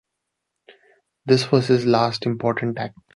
[1.27, 2.97] This was his last important act.